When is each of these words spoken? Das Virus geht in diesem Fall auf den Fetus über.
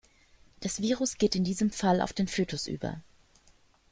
Das 0.61 0.81
Virus 0.81 1.19
geht 1.19 1.35
in 1.35 1.43
diesem 1.43 1.69
Fall 1.69 2.01
auf 2.01 2.11
den 2.11 2.27
Fetus 2.27 2.65
über. 2.67 3.03